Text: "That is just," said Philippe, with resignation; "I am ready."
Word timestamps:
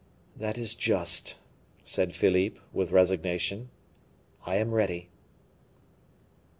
"That 0.35 0.57
is 0.57 0.73
just," 0.73 1.37
said 1.83 2.15
Philippe, 2.15 2.57
with 2.73 2.89
resignation; 2.89 3.69
"I 4.47 4.55
am 4.55 4.71
ready." 4.73 5.09